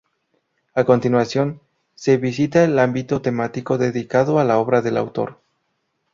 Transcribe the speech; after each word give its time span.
A 0.73 0.83
continuación 0.83 1.61
se 1.93 2.17
visita 2.17 2.63
el 2.63 2.79
ámbito 2.79 3.21
temático 3.21 3.77
dedicado 3.77 4.39
a 4.39 4.43
la 4.43 4.57
obra 4.57 4.81
del 4.81 4.97
autor. 4.97 5.37